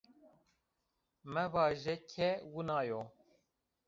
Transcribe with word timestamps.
Mevaje 1.33 1.93
ke 2.11 2.27
wina 2.53 2.79
yo 2.89 3.01